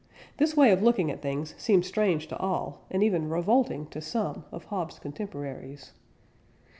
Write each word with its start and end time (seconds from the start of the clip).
This 0.37 0.57
way 0.57 0.71
of 0.71 0.81
looking 0.81 1.11
at 1.11 1.21
things 1.21 1.53
seemed 1.59 1.85
strange 1.85 2.25
to 2.29 2.37
all, 2.39 2.79
and 2.89 3.03
even 3.03 3.29
revolting 3.29 3.85
to 3.89 4.01
some, 4.01 4.45
of 4.51 4.65
Hobbes' 4.65 4.97
contemporaries. 4.97 5.91